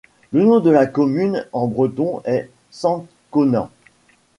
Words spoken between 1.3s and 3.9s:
en breton est Sant-Konan.